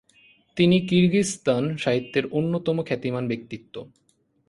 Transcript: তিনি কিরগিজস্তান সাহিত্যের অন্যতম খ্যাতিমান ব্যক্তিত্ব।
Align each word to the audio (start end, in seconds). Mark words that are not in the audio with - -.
তিনি 0.57 0.77
কিরগিজস্তান 0.81 1.63
সাহিত্যের 1.77 2.25
অন্যতম 2.31 2.77
খ্যাতিমান 2.83 3.23
ব্যক্তিত্ব। 3.27 3.75